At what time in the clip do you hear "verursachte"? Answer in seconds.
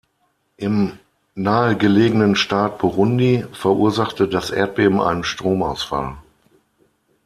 3.53-4.27